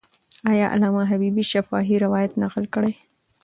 آیا 0.51 0.65
علامه 0.73 1.03
حبیبي 1.11 1.43
شفاهي 1.51 1.95
روایت 2.05 2.31
نقل 2.43 2.65
کړی؟ 2.73 2.93